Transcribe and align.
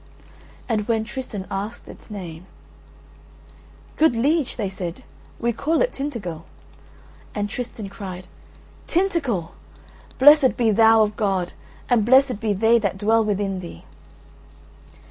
And 0.67 0.87
when 0.87 1.03
Tristan 1.03 1.45
asked 1.51 1.87
its 1.87 2.09
name: 2.09 2.47
"Good 3.97 4.15
liege," 4.15 4.55
they 4.55 4.67
said, 4.67 5.03
"we 5.39 5.53
call 5.53 5.79
it 5.83 5.93
Tintagel." 5.93 6.43
And 7.35 7.47
Tristan 7.47 7.87
cried: 7.87 8.25
"Tintagel! 8.87 9.51
Blessed 10.17 10.57
be 10.57 10.71
thou 10.71 11.03
of 11.03 11.15
God, 11.15 11.53
and 11.87 12.03
blessed 12.03 12.39
be 12.39 12.51
they 12.51 12.79
that 12.79 12.97
dwell 12.97 13.23
within 13.23 13.59
thee." 13.59 13.83